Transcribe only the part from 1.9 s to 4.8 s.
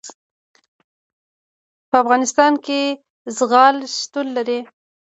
افغانستان کې زغال شتون لري.